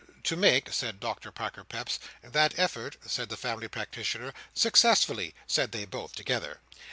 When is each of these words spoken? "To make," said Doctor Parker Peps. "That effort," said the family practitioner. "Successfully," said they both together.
"To 0.23 0.35
make," 0.35 0.73
said 0.73 0.99
Doctor 0.99 1.31
Parker 1.31 1.63
Peps. 1.63 1.99
"That 2.23 2.57
effort," 2.57 2.97
said 3.05 3.29
the 3.29 3.37
family 3.37 3.67
practitioner. 3.67 4.33
"Successfully," 4.51 5.35
said 5.45 5.73
they 5.73 5.85
both 5.85 6.15
together. 6.15 6.59